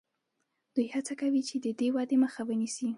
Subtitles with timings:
[0.73, 2.87] دوی هڅه کوي چې د دې ودې مخه ونیسي.